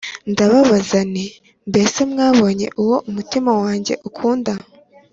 Ndabaza 0.31 0.99
nti 1.11 1.25
“Mbese 1.69 1.99
mwabonye 2.11 2.67
uwo 2.81 2.97
umutima 3.09 3.51
wanjye 3.63 3.93
ukunda?” 4.09 4.53